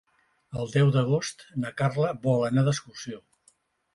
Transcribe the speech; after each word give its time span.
El 0.61 0.71
deu 0.75 0.87
d'agost 0.95 1.43
na 1.65 1.71
Carla 1.81 2.09
vol 2.25 2.41
anar 2.47 2.63
d'excursió. 2.69 3.21